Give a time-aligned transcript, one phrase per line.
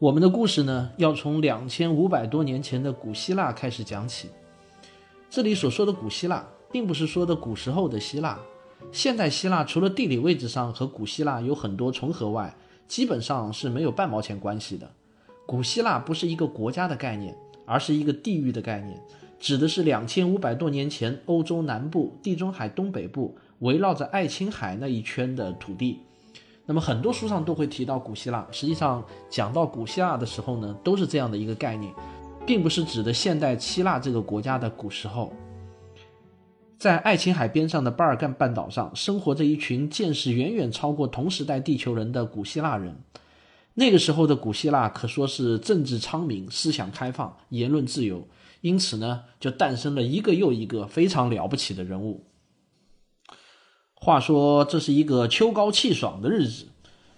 [0.00, 4.28] 我们的故事呢，要从两千五百多年前的古希腊开始讲起。
[5.28, 8.38] 这里所说的古希腊，并不是说的古时候的希腊。
[8.92, 12.54] 现代希腊除了地理位置上和古希腊有很多重合外，
[12.86, 14.88] 基本上是没有半毛钱关系的。
[15.44, 17.36] 古希腊不是一个国家的概念，
[17.66, 18.96] 而是一个地域的概念，
[19.40, 25.98] 指的是两千五百多年前欧洲南部、地中海东北部围绕着爱琴海那一圈的土地。
[26.70, 31.90] 那么很多书上都会提到古希腊，实际上讲到古希腊的时候呢，都是这样的一个概念，
[32.46, 35.32] 并不是指的现代希腊这个国家的古时候。
[36.76, 42.94] 在爱琴海边上的巴尔干半岛上，生活着一群见识远远超过同时代地球人的古希腊人。
[43.72, 48.28] 那个时候的古希腊可说是政治昌明、思想开放、言论自由，
[48.60, 52.26] 因此呢，就诞生了一个又一个非常了不起的人物。
[54.00, 56.66] 话说，这是一个秋高气爽的日子，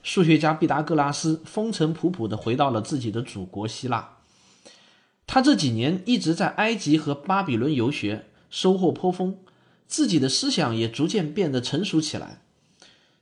[0.02, 4.16] 数学家毕达哥拉斯风尘仆仆地回到了自己的祖国希腊。
[5.26, 9.36] 他这几年一直在埃及和巴比伦游学，收获颇丰，
[9.86, 12.42] 自己的思想也逐渐变得成熟起来。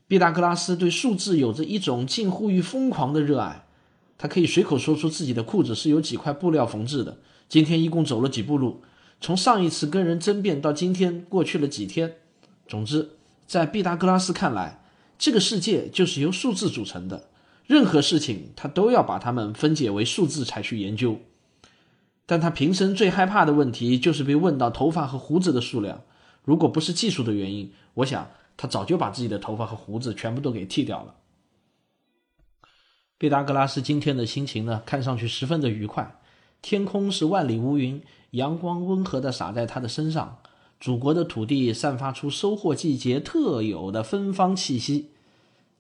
[0.07, 3.67] 毕达哥拉斯对数字有着一种近乎于疯狂的热爱，
[4.17, 8.83] 他可以随口说出自己的裤子是由几块布料缝制的，今天一共走了几步路，
[9.21, 12.15] 从上一次跟人争辩到今天过去了几天，
[12.67, 13.18] 总之。
[13.49, 14.85] 在毕达哥拉斯看来，
[15.19, 17.31] 这个世界就是由数字组成的，
[17.67, 21.19] 任何事情他都要把它们分解为数字才去研究。
[22.27, 26.03] 但他平生最害怕的问题就是被问到头发和胡子的数量。
[26.45, 31.15] 如果不是技术的原因，我想他早就把自己的头发和胡子全部都给剃掉了。
[33.17, 36.21] 毕达哥拉斯今天的心情呢，看上去十分的愉快，
[36.61, 40.39] 天空是万里无云，阳光温和的洒在他的身上。
[40.81, 45.11] 祖国的土地散发出收获季节特有的芬芳气息。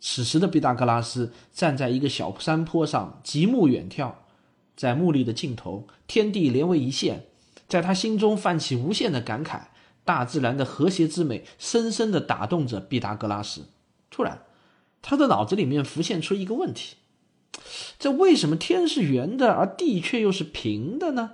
[0.01, 4.13] 此时的毕达哥拉斯站在一个小山坡上，极目远眺，
[4.77, 7.27] 在目里的尽头，天地连为一线，
[7.69, 9.63] 在他心中泛起无限的感慨。
[10.05, 13.67] 大自然的和谐之美深深地打动着毕达哥拉斯。
[14.11, 14.43] 突然，
[15.03, 16.97] 他的脑子里面浮现出一个问题：
[17.99, 21.33] 这为什么天是圆的，而地却又是平的呢？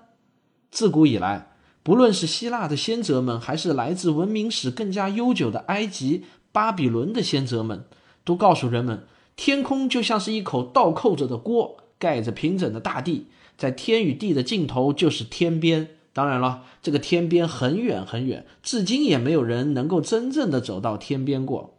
[0.71, 1.54] 自古以来。
[1.85, 7.85] 不论是希腊的先哲们，还是来自文明史更加悠久的埃及、巴比伦的先哲们，
[8.25, 9.07] 都告诉人们，
[9.37, 13.27] 天空就像是一口倒扣着的锅，盖着平整的大地，
[13.59, 15.91] 在天与地的尽头就是天边。
[16.15, 21.75] 当然了，这个天边很远很远，至今也没有人能够真正的走到天边过。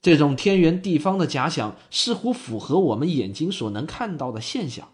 [0.00, 4.88] 这种天圆地方的假想，似乎符合我们眼睛所能看到的现象。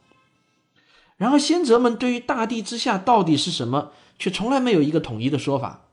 [1.17, 5.87] 然而，先哲们对于大地之下到底是什么，却从来没有一个统一的说法。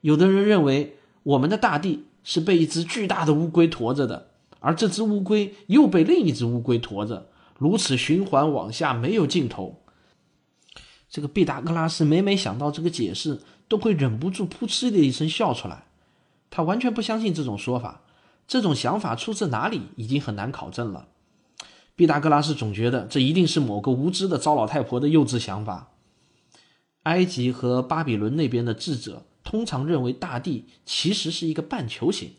[0.00, 7.28] 有的人认为，我们的大地是被一只巨大的乌龟驮着的，而这只乌龟又被另一只乌龟驮着，
[7.58, 9.80] 如此循环往下，没有尽头。
[11.10, 15.84] 这个毕达哥拉斯每每想到这个解释，都会忍不住扑哧的一声笑出来。
[16.50, 18.02] 他完全不相信这种说法，
[18.46, 21.08] 这种想法出自哪里，已经很难考证了。
[21.96, 25.92] 毕达哥拉斯总觉得这一定是某个无知的糟老太婆的幼稚想法。
[27.04, 32.30] 埃及和巴比伦那边的智者通常认为大地其实是一个半球形，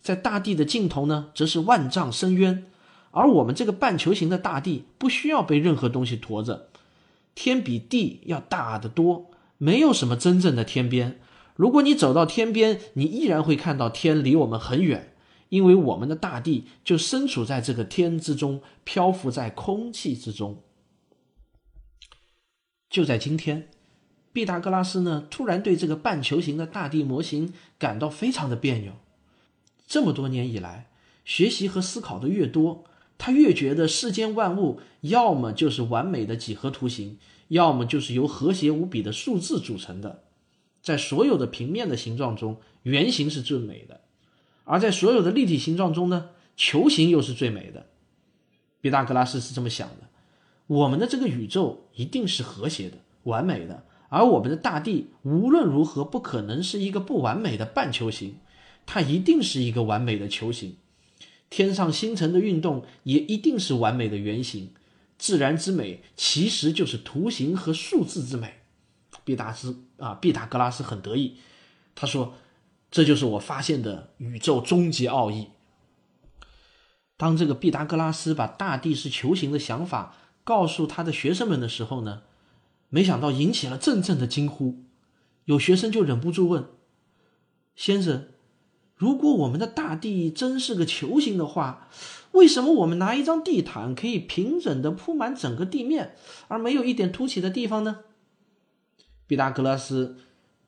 [0.00, 2.64] 在大地的尽头呢，则是万丈深渊，
[3.10, 6.68] 而我们这个半球形的大地不需要被任何东西驮着，
[7.34, 11.20] 天比地要大得多，没有什么真正的天边。
[11.54, 15.12] 如果你走到天边，你依然会看到天离我们很远。
[15.48, 20.62] 因为我们的大地就身处在这个天之中，漂浮在空气之中。
[22.88, 23.68] 就在今天，
[24.32, 28.92] 毕达哥拉斯呢突然对这个半球形的大地模型感到非常的别扭。
[29.86, 30.88] 这么多年以来，
[31.24, 32.84] 学习和思考的越多，
[33.18, 40.24] 他越觉得世间万物要么就是完美的几何图形，要么就是由和谐无比的数字组成的。
[40.82, 44.00] 在所有的平面的形状中，圆形是最美的。
[44.66, 47.86] 而在所有的立体形状中呢，球形又是最美的。
[48.82, 50.08] 毕达哥拉斯是这么想的：
[50.66, 58.36] 我们的这个宇宙一定是和谐的、完美的，而我们的大地无论如何不可能是一个不完美的半球形，
[58.84, 60.76] 它一定是一个完美的球形。
[61.48, 64.70] 天上星辰的运动也一定是完美的圆形。
[65.18, 68.54] 自然之美其实就是图形和数字之美。
[69.24, 71.36] 毕达斯啊，毕达哥拉斯很得意，
[71.94, 72.34] 他说
[72.96, 75.48] ：“这就是我发现的宇宙终极奥义。”
[77.18, 82.22] 当这个毕达哥拉斯把大地是球形的想法告诉他的学生们的时候呢，
[82.88, 84.82] 没想到引起了阵阵的惊呼。
[85.44, 86.70] 有学生就忍不住问
[87.76, 88.28] ：“先生，
[88.94, 91.90] 如果我们的大地真是个球形的话，
[92.32, 96.16] 为什么我们拿一张地毯可以平整的铺满整个地面，
[96.48, 98.00] 而没有一点凸起的地方呢？”
[99.28, 100.18] 毕达哥拉斯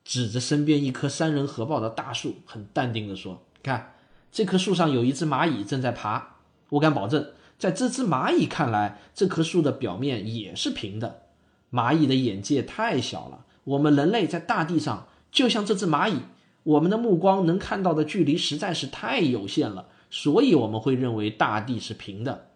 [0.09, 3.93] 指着身边一棵三人合抱的大树，很淡定地说：“看，
[4.31, 6.37] 这棵树上有一只蚂蚁正在爬。
[6.69, 11.25] 我敢保证，在这只蚂蚁看来，这棵树的表面也是平的。
[11.71, 16.21] 蚂蚁的眼界太小了。”我们人类在大地上就像这只蚂蚁，
[16.63, 22.47] 我们的目光能看到的距离实在是太有限了，所以我们会认为大地是平的。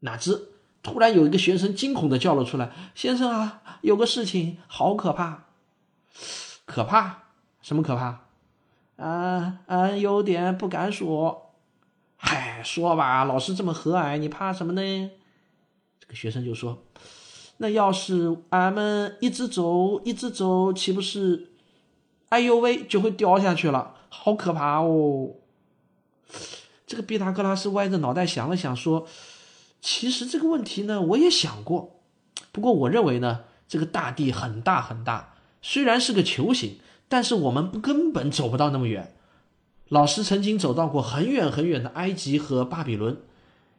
[0.00, 0.48] 哪知
[0.82, 5.49] 突然有一个学生惊恐的叫了出来：“先生啊，有个事情好可怕！
[6.64, 7.24] 可怕？
[7.62, 8.20] 什么可怕？
[8.96, 11.52] 嗯嗯，有点不敢说。
[12.16, 15.10] 嗨，说吧，老师这么和蔼，你怕什么呢？”
[15.98, 16.82] 这个学生就说。
[17.58, 21.50] 那要是俺们一直走，一直走，岂不是，
[22.30, 25.32] 哎呦喂，就会掉下去了，好可怕哦！
[26.86, 29.06] 这个毕达哥拉斯歪着脑袋想了想，说
[29.82, 32.00] ：“其实这个问题呢，我也想过，
[32.50, 35.29] 不过我认为呢，这个大地很大很大，
[35.62, 36.78] 虽然是个球形，
[37.08, 39.14] 但是我们根本走不到那么远。
[39.88, 43.18] 老师曾经走到过很远很远的埃及和巴比伦，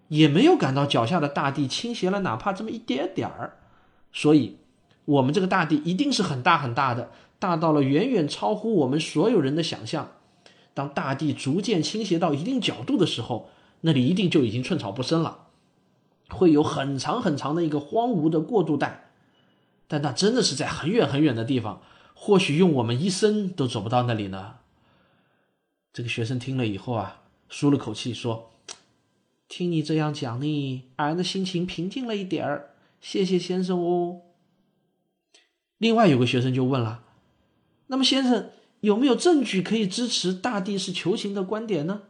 [0.10, 3.58] 也没有感到脚下的大地倾斜了，哪怕这么一点点儿。”
[4.12, 4.58] 所以，
[5.06, 10.12] 我们这个大地一定是很大很大的，大到了远远超乎我们所有人的想象。
[10.74, 13.50] 当大地逐渐倾斜到一定角度的时候，
[13.82, 15.48] 那里一定就已经寸草不生了，
[16.30, 19.11] 会有很长很长的一个荒芜的过渡带。
[19.92, 21.82] 但那真的是在很远很远的地方，
[22.14, 24.60] 或许用我们一生都走不到那里呢。
[25.92, 28.54] 这个学生听了以后啊，舒了口气说
[29.50, 32.70] ：“听你这样讲呢，俺的心情平静了一点儿。”
[33.02, 34.22] 谢谢先生哦。
[35.78, 37.04] 另外有个学生就问了
[37.88, 42.04] ：“那么先生有没有证据可以支持大地是球形的观点呢？”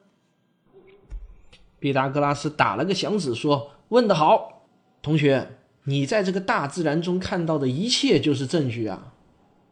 [1.80, 4.68] 毕达哥拉斯打了个响指说：“问得好，
[5.02, 9.14] 同学，你在这个大自然中看到的一切就是证据啊！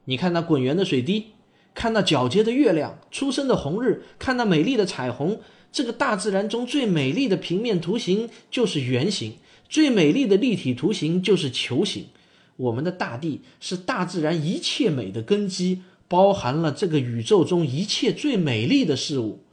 [0.05, 1.33] 你看那滚圆的水滴，
[1.75, 5.39] 看那皎洁的月亮，初升的红日，看那美丽的彩虹。
[5.71, 9.35] 这个大自然中最美丽的平面图形就是圆形。”
[9.69, 12.07] 最美丽的立体图形就是球形。
[12.55, 19.43] 我们的大地是大自然一切美的根基，包含了这个宇宙中一切最美丽的事物。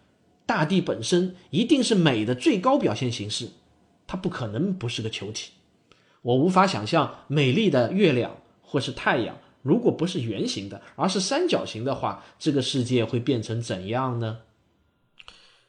[0.47, 3.51] 大地本身一定是美的最高表现形式，
[4.07, 5.51] 它不可能不是个球体。
[6.27, 14.39] 我无法想象美丽的月亮或是太阳，如果不是圆形的，而是三角形的话，这个世界会变成怎样呢？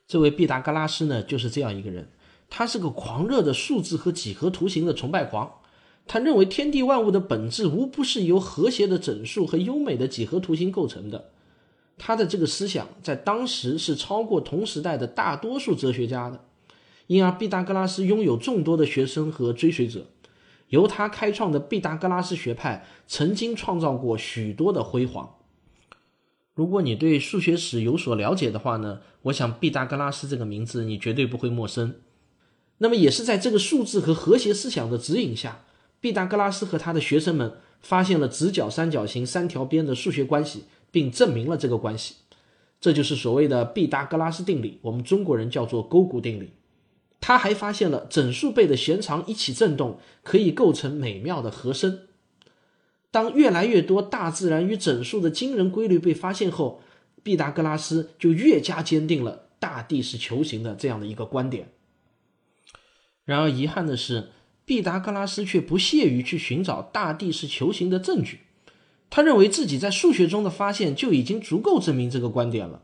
[0.07, 2.09] 这位毕达哥拉斯呢，就是这样一个人。
[2.49, 5.59] 他是个狂热的数字和几何图形的崇拜狂，
[6.07, 11.29] 他认为天地万物的本质无不是由和谐的整数和优美的几何图形构成的。
[11.99, 16.43] 他的这个思想在当时是超过同时代的大多数哲学家的，
[17.05, 20.07] 因而毕达哥拉斯拥有众多的学生和追随者。
[20.69, 25.35] 由他开创的毕达哥拉斯学派曾经创造过许多的辉煌。
[26.53, 31.95] 如果你对数学史有所了解的话呢，我想毕达哥拉斯这个名字你绝对不会陌生。
[32.79, 35.63] 那么也是在这个数字和和谐思想的指引下，
[35.99, 42.15] 毕达哥拉斯和他的学生们发现了直角三角形三条边的数学关系，并证明了这个关系。
[42.79, 46.51] 这就是所谓的毕达哥拉斯定理，我们中国人叫做勾股定理。
[47.19, 52.01] 他还发现了整数倍的弦长一起振动可以构成美妙的和声。
[53.09, 56.81] 当越来越多大自然与整数的惊人规律被发现后，
[57.23, 61.69] 毕达哥拉斯就越加坚定了大地是球形的这样的一个观点。
[63.25, 64.29] 然而遗憾的是，
[64.65, 68.41] 毕达哥拉斯却不屑于去寻找大地是球形的证据。
[69.09, 72.83] 他认为自己在数学中的发现就已经足够证明这个观点了。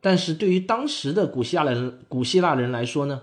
[0.00, 3.22] 但是对于当时的古希腊人、古希腊人来说呢，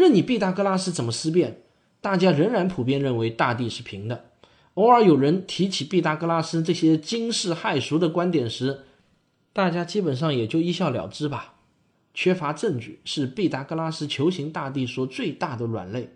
[0.00, 1.62] 任你毕达哥拉斯怎么思辨，
[2.00, 4.30] 大家仍然普遍认为大地是平的。
[4.74, 8.80] 偶尔有人提起毕达哥拉斯这些惊世骇俗的观点时，
[9.52, 11.56] 大家基本上也就一笑了之吧。
[12.14, 16.10] 缺乏证据是毕达哥拉斯球形大地说最大的软肋。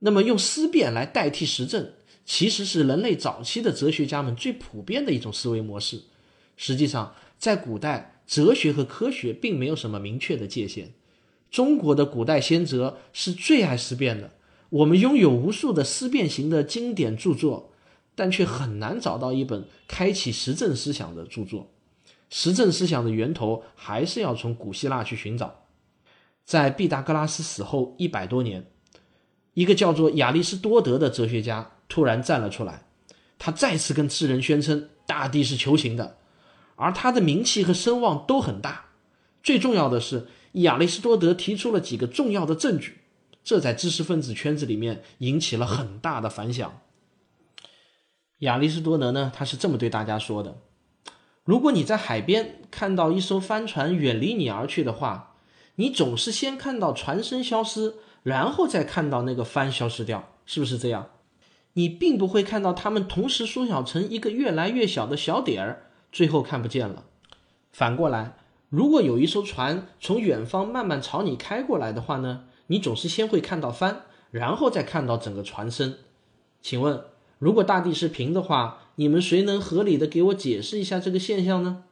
[0.00, 1.92] 那么，用思辨来代替实证，
[2.24, 6.02] 其实是人类早期的哲学家们最普遍的一种思维模式。
[6.56, 10.92] 实际上，在古代，哲学和科学并没有什么明确的界限。
[11.50, 14.32] 中国的古代先哲是最爱思辨的，
[14.70, 17.72] 我们拥有无数的思辨型的经典著作，
[18.14, 21.70] 但却很难找到一本开启实证思想的著作。
[22.30, 25.64] 实证思想的源头还是要从古希腊去寻找。
[26.44, 28.66] 在毕达哥拉斯死后一百多年，
[29.54, 32.86] 一个叫做亚里士多德的哲学家突然站了出来，
[33.38, 36.18] 他再次跟世人宣称大地是球形的，
[36.76, 38.90] 而他的名气和声望都很大。
[39.42, 42.98] 最重要的是，亚里士多德提出了几个重要的证据，
[43.44, 46.80] 这在知识分子圈子里面引起了很大的反响。
[48.38, 50.58] 亚里士多德呢，他是这么对大家说的。
[51.44, 55.36] 如果你在海边看到一艘帆船远离你而去的话，
[55.76, 61.10] 你总是先看到船身消失，然后再看到那个帆消失掉，是不是这样？
[61.74, 67.04] 你并不会看到它们同时缩小成一个越来越小的小点儿，最后看不见了。
[67.70, 68.36] 反过来，
[68.70, 75.98] 如果有一艘船从远方慢慢朝你开过来的话呢，你总是先会看到帆，然后再看到整个船身。
[76.60, 77.04] 请问？
[77.38, 81.84] 如果大地是平的话，你们谁能合理的给我解释一下这个现象呢？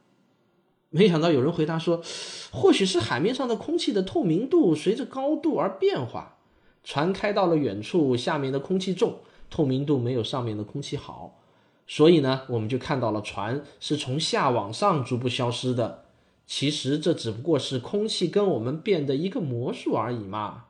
[0.91, 2.03] 没想到有人回答说，
[2.51, 6.37] 或许是海面上的空气的透明度随着高度而变化，
[6.83, 11.39] 船开到了远处，下面的空气重，透明度没有上面的空气好，
[11.87, 16.06] 所以呢，我们就看到了船是从下往上逐步消失的。
[16.47, 20.65] 其实这只不过是空气跟我们变的一个魔术而已嘛。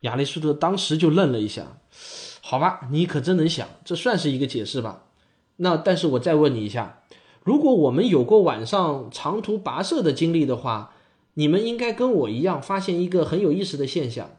[0.00, 1.78] 亚里士多当时就愣了一下。
[2.40, 5.04] 好吧，你可真能想，这算是一个解释吧？
[5.56, 7.02] 那但是我再问你一下，
[7.42, 10.94] 如果我们有过晚上长途跋涉的经历的话，
[11.34, 14.30] 你们应该跟我一样发现一个很有意思的现象，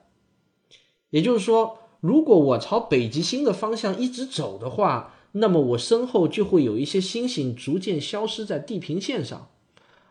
[1.11, 9.49] 也就是说，如果我朝北极星的方向一直走的话，那么我身后就会有一些星星逐渐消失在地平线上，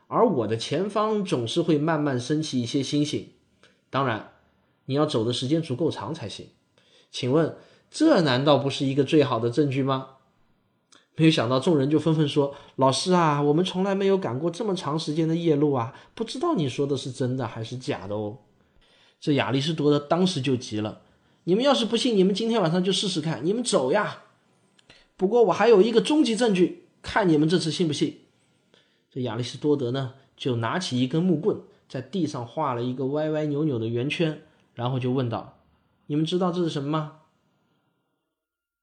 [0.09, 3.31] 而我的前方总是会慢慢升起一些星星。
[3.89, 4.33] 当然，
[4.87, 6.49] 你要走的时间足够长才行。
[7.11, 7.57] 请问？
[7.91, 10.09] 这难道不是一个最好的证据吗？
[11.17, 18.41] 没有想到，众人就纷纷说：“老师啊，我们从来没有赶过这么长时间的夜路啊，不知道你说的是真的还是假的哦。”
[19.19, 21.01] 这亚里士多德当时就急了
[21.45, 24.25] ：“你们要是不信，你们今天晚上就试试看，你们走呀！
[25.17, 28.21] 不过我还有一个终极证据，看你们这次信不信。”
[29.11, 34.43] 这亚里士多德呢，就拿起一根木棍，在地上画了一个歪歪扭扭的圆圈，
[34.75, 35.59] 然后就问道
[36.07, 37.21] ：“你们知道这是什么吗？”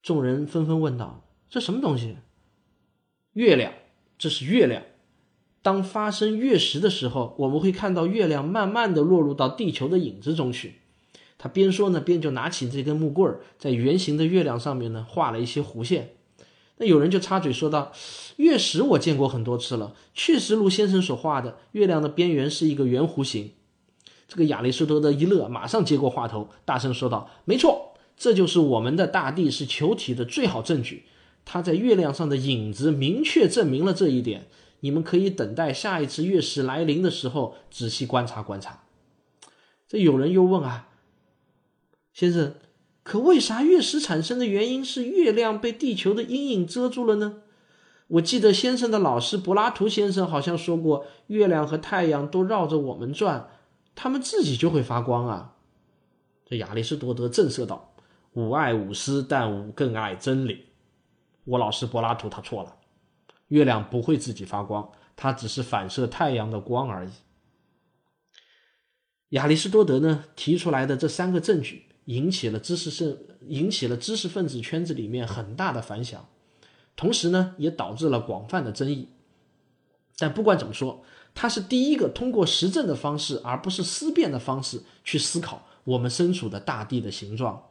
[0.01, 2.17] 众人纷纷问道：“这什么东西？”
[3.34, 3.74] 月亮，
[4.17, 4.84] 这是月亮。
[5.62, 10.75] 当发生月食的时候，我们会看到月亮慢慢的落入到地球的影子中去。
[11.38, 16.15] 他边说呢，边就拿起这根木棍，在圆形的月亮上面呢画了一些弧线。
[16.77, 17.91] 那有人就插嘴说道
[18.38, 23.51] ：“月食我见过很多次了，确实如先生所画的，月亮的边缘是一个圆弧形。”
[24.27, 31.03] 这个亚里士多德一乐，马上接过话头，大声说道：“没错。”这就是我们的大地是球体的最好证据，
[31.44, 34.48] 它在月亮上的影子明确证明了这一点。
[34.79, 38.84] 你们可以等待下一次月食来临的时候仔细观察观察。
[39.88, 40.88] 这有人又问啊，
[42.13, 42.55] 先生，
[43.05, 47.43] 可为啥月食产生的原因是月亮被地球的阴影遮住了呢？
[48.07, 53.47] 我记得先生的老师柏拉图先生好像说过，月亮和太阳都绕着我们转，
[53.93, 55.53] 他们自己就会发光啊。
[56.47, 57.93] 这亚里士多德震慑道。
[58.33, 60.65] 吾爱吾师，但吾更爱真理。
[61.43, 62.75] 我老师柏拉图他错了，
[63.50, 67.12] 月亮不会自己发光，它只是反射太阳的光而已。
[69.29, 76.27] 亚里士多德呢提出来的这三个证据，引起了知识分引起了知识分子圈子里面很大的反响，
[76.95, 79.09] 同时呢也导致了广泛的争议。
[80.17, 87.67] 但不管怎么说，他是第一个通过实证的方式，而不是思辨的方式去思考我们身处的大地的形状。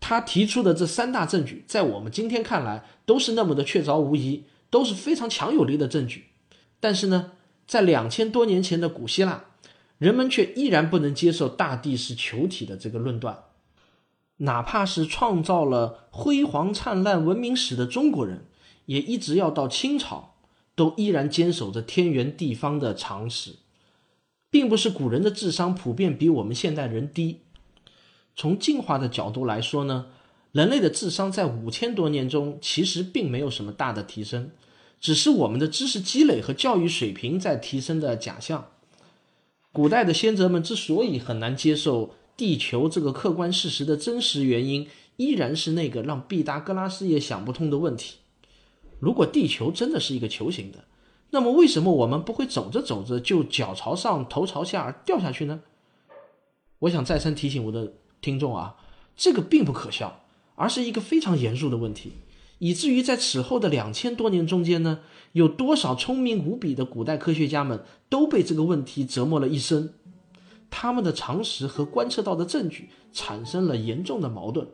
[0.00, 6.26] 他提出的这三大证据，在我们今天看来都是那么的确凿无疑，都是非常强有力的证据。
[6.80, 7.32] 但是呢，
[7.66, 9.44] 在两千多年前的古希腊，
[9.98, 13.38] 人们却依然不能接受大地是球体的这个论断。
[14.42, 18.46] 哪怕是创造了辉煌灿烂文明史的中国人，
[18.86, 20.34] 也一直要到清朝，
[20.74, 23.56] 都依然坚守着天圆地方的常识，
[24.50, 27.40] 并不是古人的智商普遍比我们现代人低。
[28.34, 30.06] 从进化的角度来说呢，
[30.50, 34.50] 人类的智商在五千多年中其实并没有什么大的提升，
[35.00, 38.68] 只是我们的知识积累和教育水平在提升的假象。
[39.70, 48.16] 古代的先哲们之所以很难接受地球这个客观事实的真实原因，依然是那个让毕达哥拉斯也想不通的问题：
[48.98, 50.82] 如果地球真的是一个球形的，
[51.30, 55.60] 那么为什么我们不会走着走着就脚朝上头朝下而掉下去呢？
[56.80, 57.92] 我想再三提醒我的。
[58.20, 58.76] 听众啊，
[59.16, 60.24] 这个并不可笑，
[60.56, 62.12] 而是一个非常严肃的问题，
[62.58, 64.98] 以至于在此后的两千多年中间呢，
[65.30, 69.90] 有多少聪明无比的古代科学家们都被这个问题折磨了一生。
[70.74, 74.66] 他们的常识和观测到的证据产生了严重的矛盾。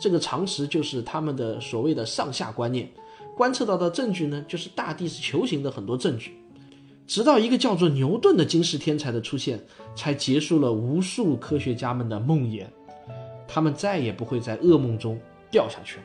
[0.00, 2.90] 这个常识就是他们的所谓的上下观念，
[3.36, 6.36] 观测到的证据呢，就是大地是球形的很多证据。
[7.06, 12.66] 直到一个叫做牛顿的惊世天才的出现，才结束了无数科学家们的梦魇。
[13.46, 15.16] 他们再也不会在噩梦中
[15.52, 16.04] 掉下去了。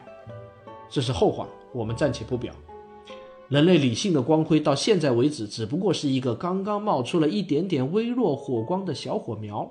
[0.90, 2.54] 这是后话，我们暂且不表。
[3.50, 9.68] 人类理性的光辉到现在为止，只不过是一个刚刚冒出了一点点微弱火光的小火苗。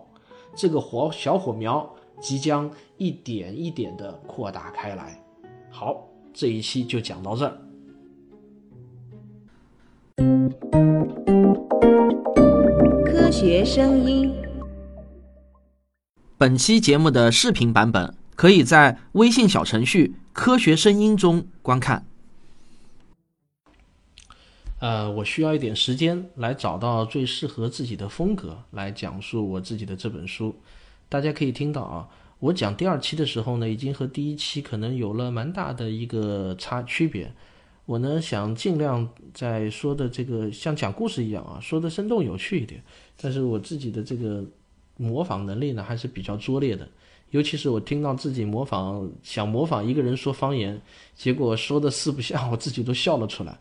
[0.56, 1.88] 这个火小火苗
[2.20, 5.24] 即将一点一点地扩大开来。
[5.70, 7.56] 好，这一期就讲到这儿。
[13.04, 14.34] 科学声音。
[16.36, 22.07] 本期节目的视频版本可以在微信小程序“科学声音”中观看。
[24.80, 30.54] 呃，我需要一点时间来找到最适合自己的风格来讲述我自己的这本书。
[31.08, 32.08] 大家可以听到啊，
[32.38, 37.32] 我讲第二期的时候呢，已经和第一期可能有了蛮大的一个差区别。
[37.86, 42.80] 我呢想尽量在说的这个像讲故事一样啊，说的生动有趣一点。
[43.20, 44.44] 但是我自己的这个
[44.96, 46.86] 模仿能力呢还是比较拙劣的，
[47.30, 50.80] 尤其是我听到自己模仿想模仿一个人说方言，
[51.16, 53.58] 结果说的四不像，我自己都笑了出来。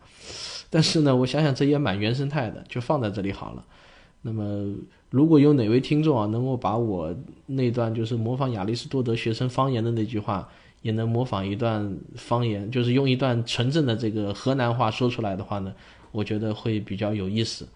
[0.70, 3.64] 但是呢，我想想这也蛮原生态的，就放在这里好了。
[4.22, 4.74] 那么，
[5.10, 7.14] 如果有哪位听众啊，能够把我
[7.46, 10.48] 那段就是模仿亚里士多德学生方言的那句话，
[10.82, 15.72] 也能模仿一段方言，就是用一段纯正的这个河南话说出来的话呢，
[16.12, 17.66] 我觉得会比较有意思。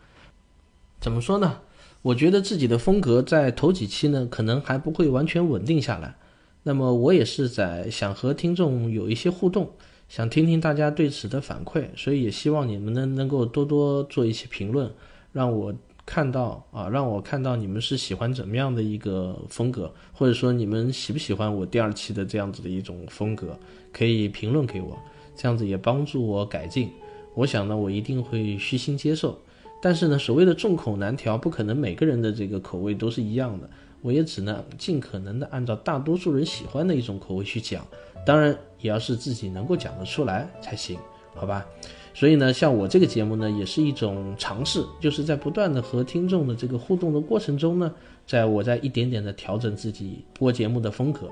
[1.01, 1.61] 怎么说呢？
[2.03, 6.17] 我觉得自己的风格在头几期呢，可能还不会完全稳定下来。
[6.65, 9.71] 那么，我也是在想和听众有一些互动。
[10.13, 14.93] 想听听大家对此的反馈，所以也希望你们呢能够多多做一些评论，
[15.33, 15.73] 让我
[16.05, 23.59] 看到啊，让我看到你们是喜欢怎么样的一个风格，或者说你们喜不喜欢我第二期的这样子的一种风格，
[23.91, 24.99] 可以评论给我，
[25.35, 26.91] 这样子也帮助我改进。
[27.35, 29.41] 我想呢，我一定会虚心接受。
[29.81, 33.71] 但是呢，所谓的众口难调，不可能每个人的这个口味都是一样的，
[34.03, 37.83] 我也只能尽可能的按照大多数人喜欢的一种口味去讲。
[38.27, 40.99] 当然也要是自己能够讲得出来才行，
[41.35, 41.65] 好吧？
[42.13, 47.91] 所以呢，像我这个节目呢，也是一种尝试，就是在不断的和听众的这个互动的过程中呢，
[48.27, 51.31] 在我在一点点的调整自己播节目的风格。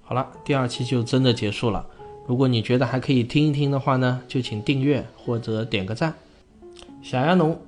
[0.00, 1.84] 好了，第二期就真的结束了。
[2.26, 6.14] 如果你觉得还可以听一听的话呢，就请订阅或者点个赞。
[7.02, 7.60] 小鸭农